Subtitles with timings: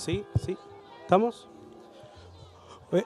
[0.00, 0.56] Sí, sí.
[1.02, 1.46] ¿Estamos?
[2.92, 3.04] Eh,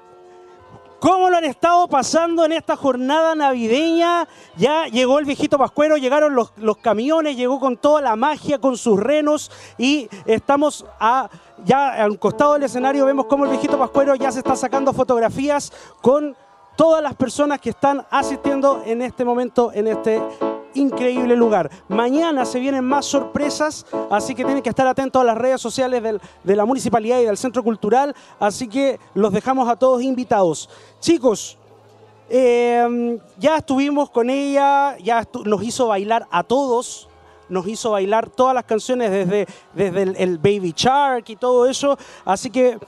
[1.01, 4.29] ¿Cómo lo han estado pasando en esta jornada navideña?
[4.57, 9.01] Ya llegó el viejito Pascuero, llegaron los, camiones, llegó con toda la magia, con sus
[9.01, 11.29] renos y estamos a,
[11.65, 15.73] ya al costado del escenario, vemos cómo el viejito Pascuero ya se está sacando fotografías
[16.01, 16.37] con
[16.77, 20.23] todas las personas que están asistiendo en este momento, en este
[20.75, 21.71] increíble lugar.
[21.89, 26.03] Mañana se vienen más sorpresas, así que tienen que estar atentos a las redes sociales
[26.03, 30.69] del- de la municipalidad y del centro cultural, así que los dejamos a todos invitados.
[31.01, 31.59] Chicos,
[32.29, 37.09] eh, ya estuvimos con ella, ya nos hizo bailar a todos,
[37.49, 41.99] nos hizo bailar todas las canciones desde, desde el Baby Shark y todo eso.
[42.25, 42.79] Así que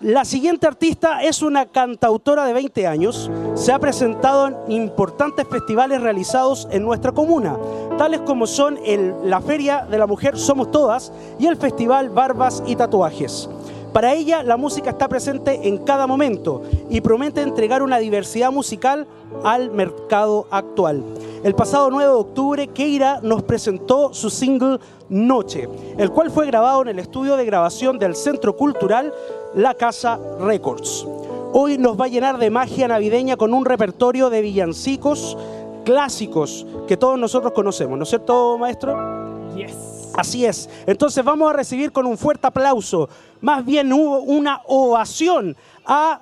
[0.00, 3.30] la siguiente artista es una cantautora de 20 años.
[3.54, 7.58] Se ha presentado en importantes festivales realizados en nuestra comuna,
[7.98, 8.78] tales como son
[9.24, 13.50] la Feria de la Mujer Somos Todas y el Festival Barbas y Tatuajes.
[13.92, 19.06] Para ella, la música está presente en cada momento y promete entregar una diversidad musical
[19.44, 21.04] al mercado actual.
[21.42, 24.78] El pasado 9 de octubre, Keira nos presentó su single
[25.10, 29.12] Noche, el cual fue grabado en el estudio de grabación del Centro Cultural
[29.54, 31.04] La Casa Records.
[31.52, 35.36] Hoy nos va a llenar de magia navideña con un repertorio de villancicos
[35.84, 39.50] clásicos que todos nosotros conocemos, ¿no es cierto, maestro?
[39.56, 40.12] Yes.
[40.16, 40.70] Así es.
[40.86, 43.08] Entonces vamos a recibir con un fuerte aplauso,
[43.40, 46.20] más bien hubo una ovación a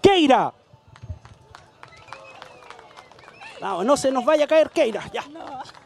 [0.00, 0.54] Keira.
[3.60, 5.24] No, no se nos vaya a caer Keira, ya.
[5.28, 5.79] Noche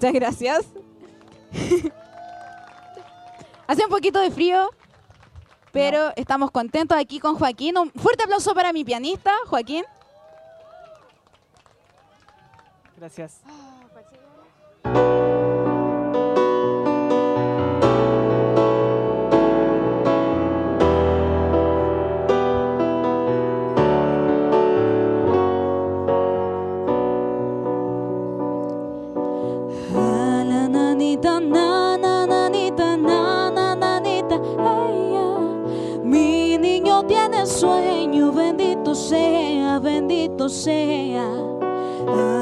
[0.00, 0.66] Muchas gracias.
[3.66, 4.70] Hace un poquito de frío,
[5.72, 7.76] pero estamos contentos aquí con Joaquín.
[7.76, 9.84] Un fuerte aplauso para mi pianista, Joaquín.
[12.96, 13.42] Gracias.
[40.50, 42.39] sea.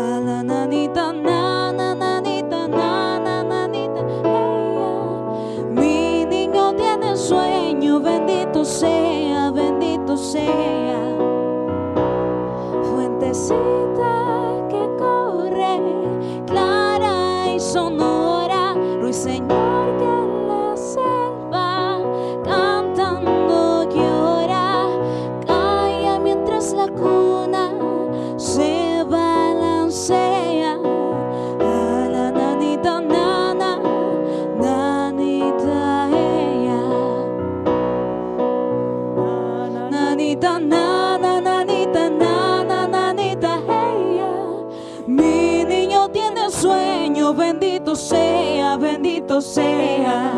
[48.08, 50.32] sea, bendito sea.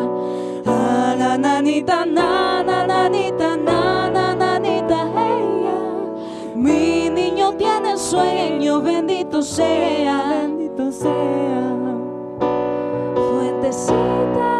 [0.66, 5.06] Ah, la nanita, na, na, nanita, na, na, nanita.
[6.56, 11.62] Mi niño tiene sueño, bendito sea, bendito sea.
[13.14, 14.59] Fuentecita.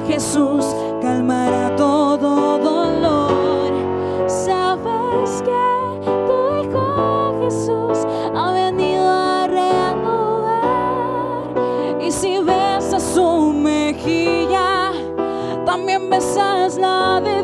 [0.00, 0.64] Jesús
[1.00, 3.70] calmará todo dolor.
[4.26, 10.62] Sabes que tu Hijo Jesús ha venido a renovar.
[12.00, 14.92] Y si besas su mejilla,
[15.66, 17.41] también besas la de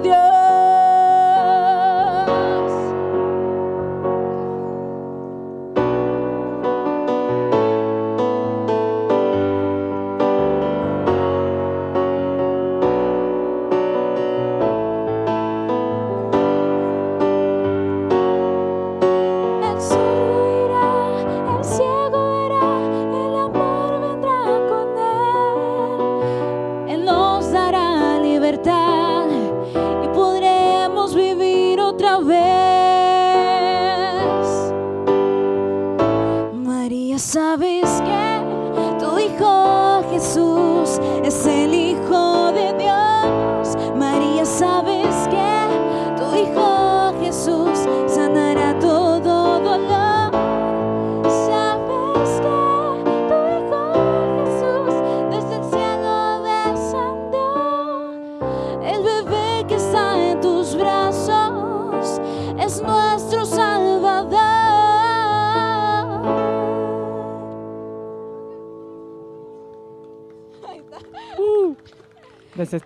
[37.18, 37.67] sabe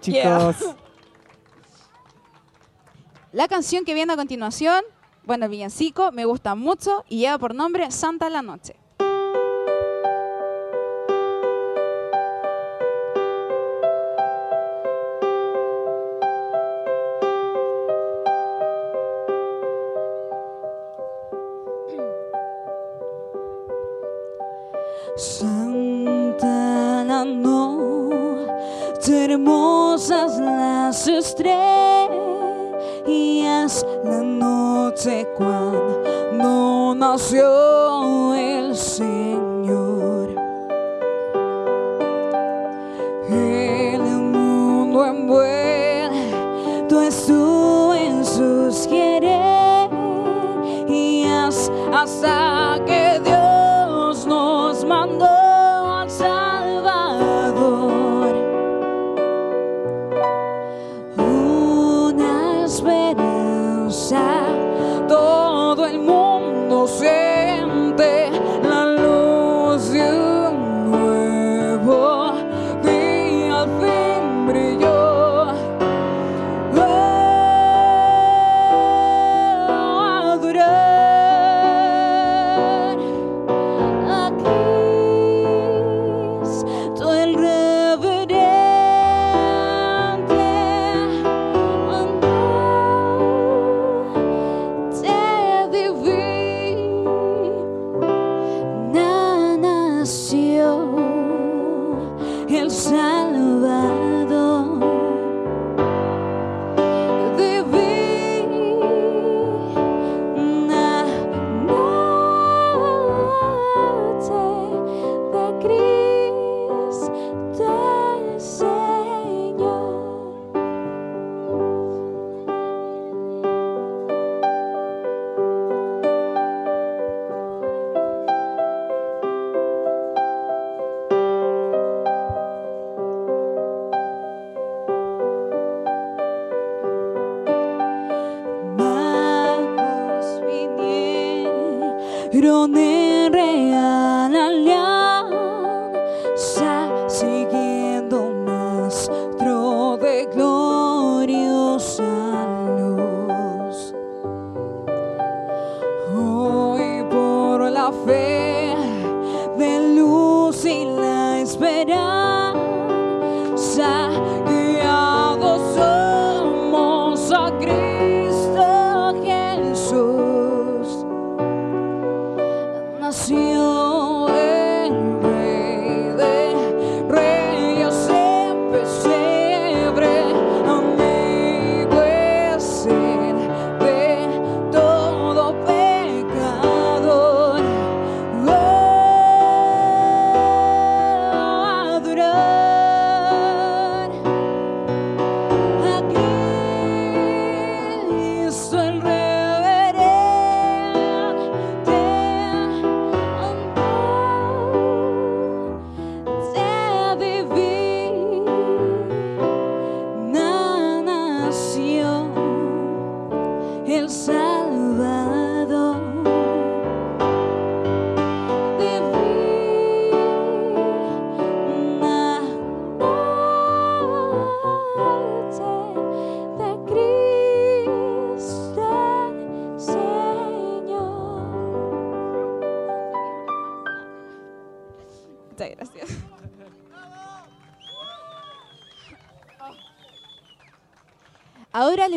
[0.00, 0.56] Chicos.
[3.32, 4.84] La canción que viene a continuación,
[5.24, 8.76] bueno, el villancico, me gusta mucho y lleva por nombre Santa la Noche.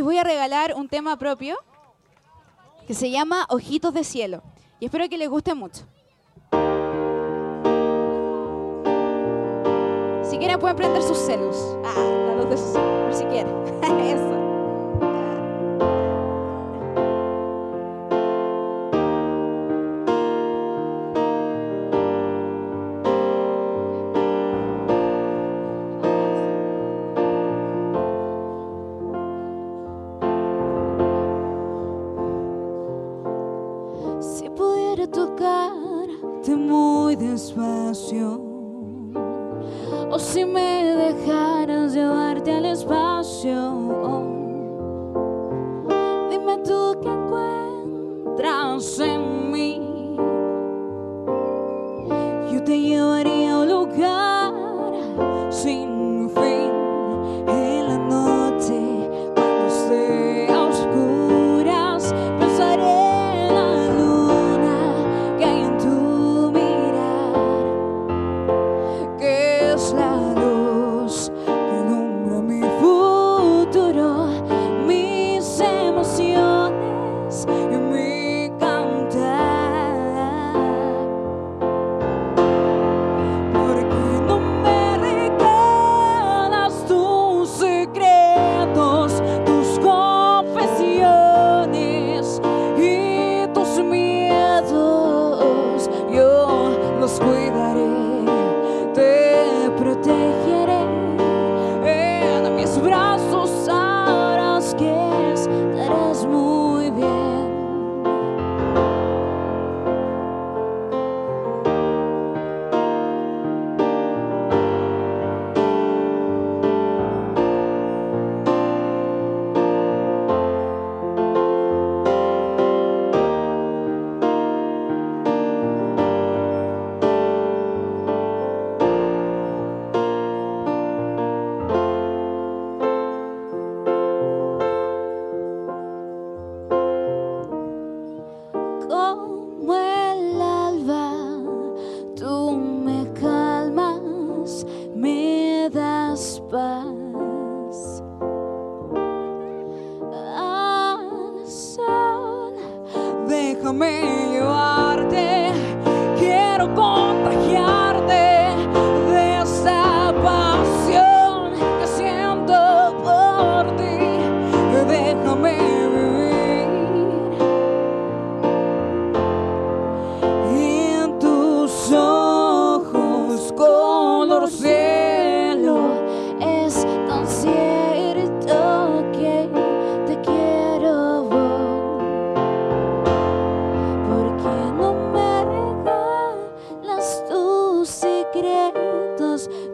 [0.06, 1.58] voy a regalar un tema propio
[2.88, 4.44] que se llama Ojitos de Cielo.
[4.80, 5.84] Y espero que les guste mucho.
[10.24, 11.76] Si quieren pueden prender sus celos.
[11.84, 11.94] Ah,
[12.28, 13.54] la luz de sus celos, por si quieren.
[14.06, 14.45] Eso.
[34.19, 38.41] Si pudiera tocarte muy despacio,
[40.10, 43.85] o si me dejaras llevarte al espacio.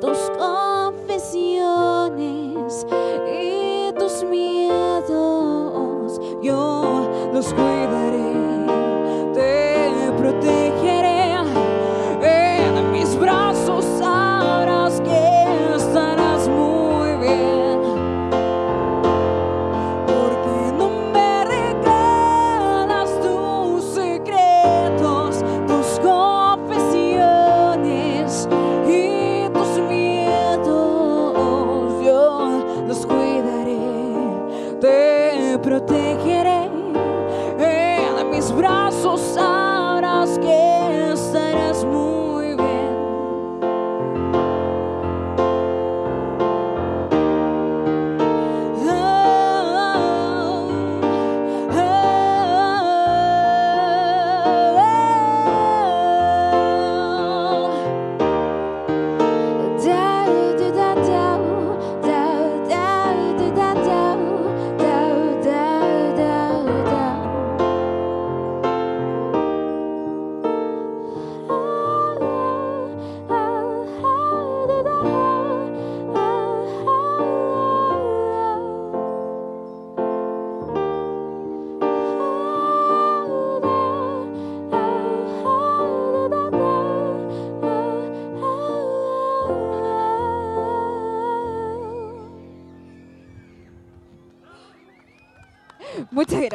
[0.02, 0.71] those scars.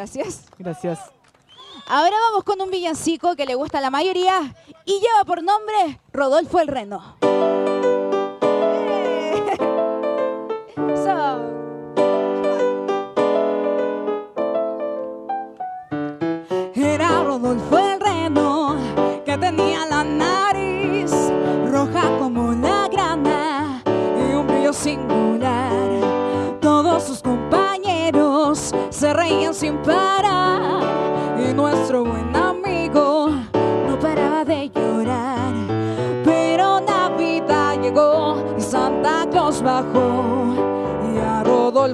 [0.07, 0.45] Gracias.
[0.59, 1.01] Gracias.
[1.89, 6.01] Ahora vamos con un villancico que le gusta a la mayoría y lleva por nombre
[6.13, 7.17] Rodolfo el Reno.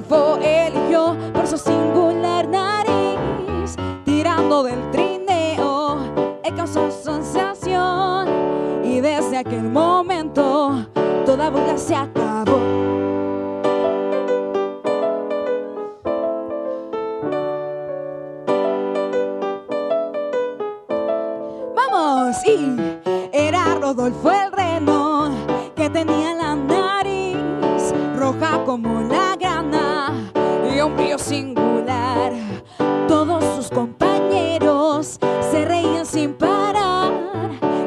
[0.09, 5.97] Rodolfo eligió por su singular nariz tirando del trineo
[6.43, 8.27] él causó sensación
[8.83, 10.85] y desde aquel momento
[11.25, 12.59] toda burla se acabó.
[21.75, 22.99] Vamos y
[23.31, 25.31] era Rodolfo el reno
[25.75, 26.42] que tenía la
[31.17, 32.33] singular.
[33.07, 35.19] Todos sus compañeros
[35.51, 37.11] se reían sin parar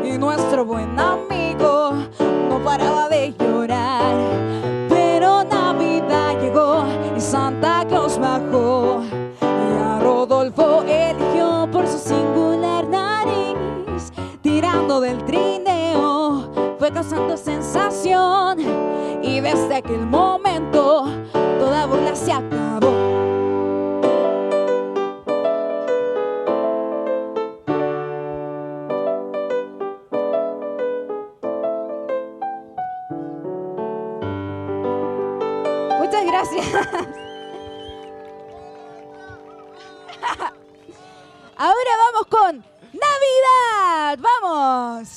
[0.05, 1.93] y nuestro buen amigo
[2.49, 4.15] no paraba de llorar.
[4.89, 6.85] Pero Navidad llegó
[7.17, 9.03] y Santa Claus bajó
[9.41, 14.12] y a Rodolfo eligió por su singular nariz
[14.43, 18.61] tirando del trineo fue causando sensación
[19.23, 20.46] y desde aquel momento
[36.25, 36.67] Muchas gracias.
[41.57, 44.19] Ahora vamos con Navidad.
[44.19, 45.16] Vamos.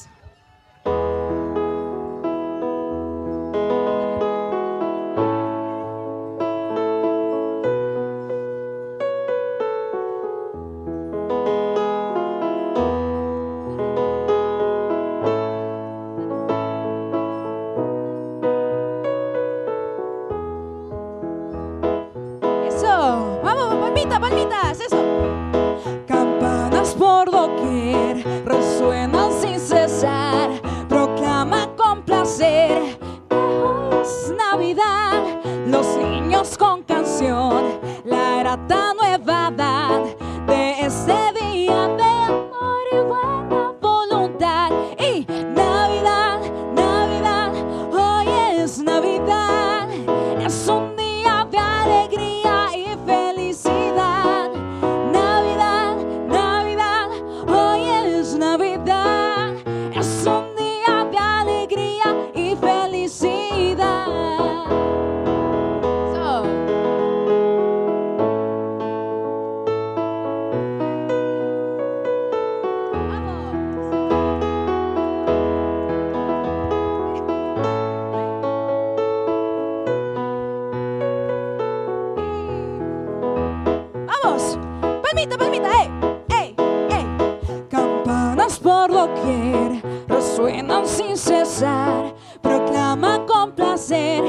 [93.90, 94.22] Que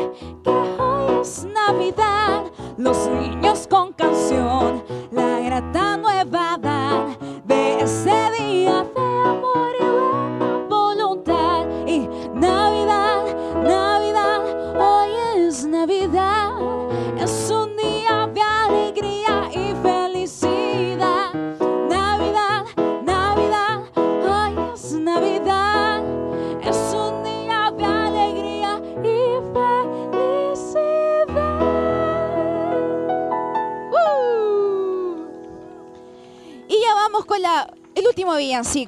[0.47, 2.45] hoy es Navidad.
[2.79, 3.40] Los niños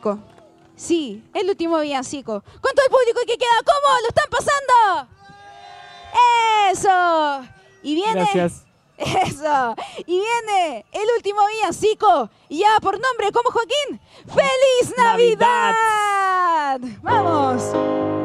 [0.02, 0.18] villancico.
[0.74, 2.42] Sí, el último villancico.
[2.60, 4.00] Con todo el público que queda, ¿cómo?
[4.00, 5.08] ¿Lo están pasando?
[6.70, 7.48] ¡Eso!
[7.82, 8.14] Y viene.
[8.14, 8.64] Gracias.
[8.96, 9.74] Eso.
[10.06, 12.30] Y viene el último villancico.
[12.48, 14.00] Y ya por nombre, como Joaquín.
[14.26, 15.72] ¡Feliz Navidad!
[16.78, 16.98] Navidad.
[17.02, 18.21] ¡Vamos!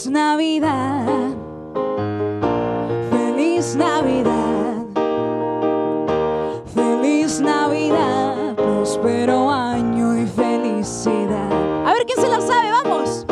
[0.00, 1.34] Feliz Navidad,
[3.10, 4.86] feliz Navidad,
[6.74, 11.86] feliz Navidad, próspero año y felicidad.
[11.86, 13.26] A ver quién se la sabe, vamos.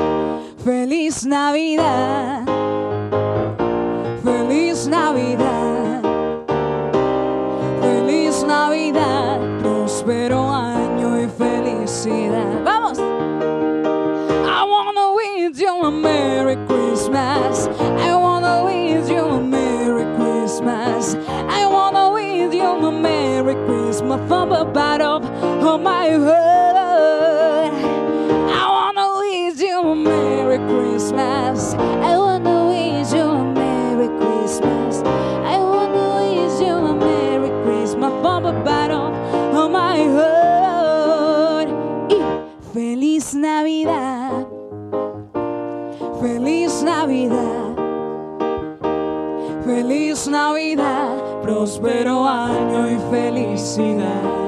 [0.62, 2.44] Feliz Navidad,
[4.22, 6.02] feliz Navidad,
[7.80, 12.57] feliz Navidad, próspero año y felicidad.
[25.78, 27.74] My heart.
[28.60, 31.74] I wanna wish you a Merry Christmas.
[31.74, 35.02] I wanna wish you a Merry Christmas.
[35.44, 39.12] I wanna wish you a Merry Christmas from the bottom
[39.56, 41.68] of my heart.
[42.10, 42.18] Y
[42.72, 44.46] feliz Navidad.
[46.20, 47.76] Feliz Navidad.
[49.64, 51.40] Feliz Navidad.
[51.42, 54.47] Próspero año y felicidad.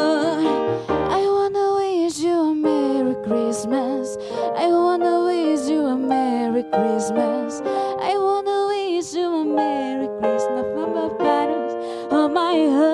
[3.61, 4.17] Christmas.
[4.57, 7.61] I wanna wish you a Merry Christmas.
[8.01, 12.90] I wanna wish you a Merry Christmas from the bottom of my heart.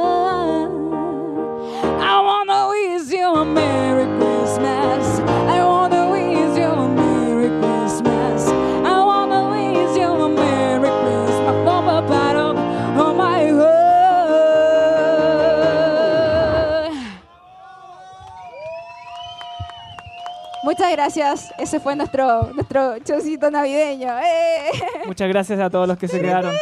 [20.87, 21.53] Muchas gracias.
[21.57, 24.07] Ese fue nuestro, nuestro showcito navideño.
[24.19, 24.71] ¡Eh!
[25.05, 26.55] Muchas gracias a todos los que se quedaron.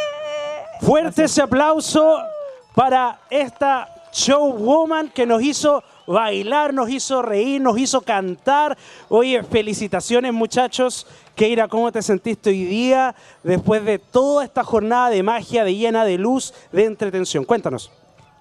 [0.80, 2.18] Fuerte ese aplauso
[2.74, 8.76] para esta showwoman que nos hizo bailar, nos hizo reír, nos hizo cantar.
[9.08, 11.06] Oye, felicitaciones muchachos.
[11.36, 16.04] Keira, ¿cómo te sentiste hoy día después de toda esta jornada de magia, de llena
[16.04, 17.44] de luz, de entretención?
[17.44, 17.92] Cuéntanos.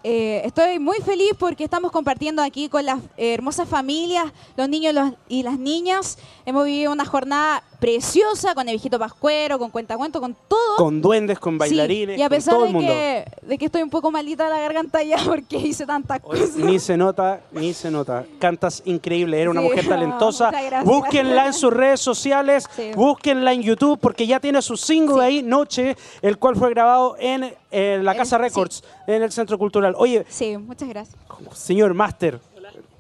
[0.08, 4.94] Eh, estoy muy feliz porque estamos compartiendo aquí con las eh, hermosas familias, los niños
[4.94, 6.20] los- y las niñas.
[6.46, 10.76] Hemos vivido una jornada preciosa con el viejito pascuero, con cuentacuentos, con todo.
[10.78, 12.92] Con duendes, con Sí, bailarines, y a con pesar todo de el mundo.
[12.94, 16.56] que, de que estoy un poco malita de la garganta ya porque hice tantas cosas.
[16.56, 18.26] ni se nota, ni se nota.
[18.38, 20.52] Cantas increíble, era una Sí, mujer talentosa.
[20.84, 22.92] Búsquenla en sus redes sociales, Sí.
[22.96, 27.56] búsquenla en YouTube, porque ya tiene su single ahí, Noche, el cual fue grabado en
[27.76, 28.42] eh, la El- Casa sí.
[28.42, 29.94] Records, en el Centro Cultural.
[29.98, 31.18] Oye, Sí, muchas gracias.
[31.54, 32.40] señor Master,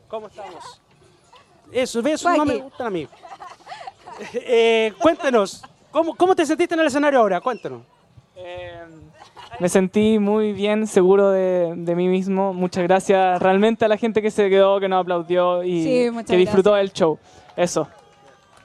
[0.07, 0.81] ¿cómo estamos?
[1.71, 3.07] Eso, ve, eso no me gustan a mí.
[4.33, 5.61] Eh, cuéntenos,
[5.91, 7.41] ¿cómo, ¿cómo te sentiste en el escenario ahora?
[7.41, 7.81] Cuéntanos.
[8.37, 8.79] Eh,
[9.59, 12.53] me sentí muy bien, seguro de, de mí mismo.
[12.53, 16.37] Muchas gracias realmente a la gente que se quedó, que nos aplaudió y Sí, que
[16.37, 17.19] disfrutó del show.
[17.57, 17.87] Eso.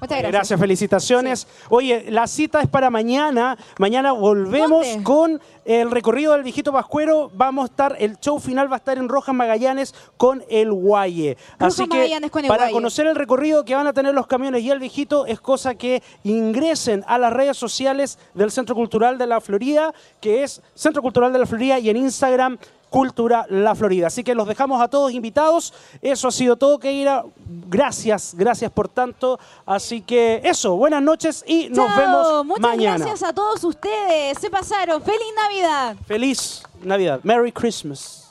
[0.00, 0.32] Muchas gracias.
[0.32, 1.46] Gracias, felicitaciones.
[1.68, 3.58] Oye, la cita es para mañana.
[3.78, 5.04] Mañana volvemos ¿Dónde?
[5.04, 7.30] con el recorrido del viejito Pascuero.
[7.34, 11.36] Vamos a estar, el show final va a estar en Rojas Magallanes con el Guaye.
[11.58, 12.72] Rojas Así que Magallanes con el para Guaye.
[12.74, 16.02] conocer el recorrido que van a tener los camiones y el viejito, es cosa que
[16.24, 21.32] ingresen a las redes sociales del Centro Cultural de la Florida, que es Centro Cultural
[21.32, 22.58] de la Florida y en Instagram.
[22.90, 24.08] Cultura La Florida.
[24.08, 25.72] Así que los dejamos a todos invitados.
[26.02, 27.24] Eso ha sido todo, Keira.
[27.68, 29.38] Gracias, gracias por tanto.
[29.64, 32.98] Así que eso, buenas noches y nos Chao, vemos Muchas mañana.
[33.04, 34.38] gracias a todos ustedes.
[34.38, 35.00] Se pasaron.
[35.02, 35.96] ¡Feliz Navidad!
[36.06, 37.20] Feliz Navidad.
[37.22, 38.29] Merry Christmas.